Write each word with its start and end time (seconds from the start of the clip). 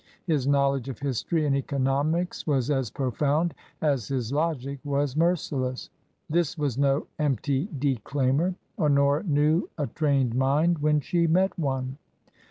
His 0.25 0.47
knowledge 0.47 0.89
of 0.89 0.97
history 0.97 1.45
and 1.45 1.55
economics 1.55 2.47
was 2.47 2.71
as 2.71 2.89
profound 2.89 3.53
as 3.83 4.07
his 4.07 4.33
logic 4.33 4.79
was 4.83 5.15
merciless. 5.15 5.91
This 6.27 6.57
was 6.57 6.75
no 6.75 7.05
empty 7.19 7.69
declaimer. 7.77 8.55
Honora 8.79 9.21
knew 9.25 9.69
a 9.77 9.85
trained 9.85 10.33
mind 10.33 10.79
when 10.79 11.01
she 11.01 11.27
met 11.27 11.55
one. 11.59 11.99